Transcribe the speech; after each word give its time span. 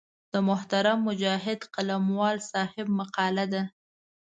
د 0.33 0.35
محترم 0.49 0.97
مجاهد 1.07 1.59
قلموال 1.75 2.37
صاحب 2.51 2.87
مقاله 2.99 3.45
ده. 3.53 3.63